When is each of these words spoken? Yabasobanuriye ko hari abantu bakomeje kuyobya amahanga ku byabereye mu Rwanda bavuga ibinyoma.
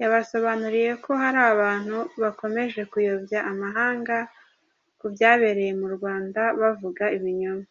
Yabasobanuriye 0.00 0.92
ko 1.04 1.10
hari 1.22 1.40
abantu 1.52 1.98
bakomeje 2.22 2.80
kuyobya 2.92 3.40
amahanga 3.50 4.16
ku 4.98 5.06
byabereye 5.14 5.72
mu 5.80 5.88
Rwanda 5.94 6.42
bavuga 6.60 7.04
ibinyoma. 7.16 7.66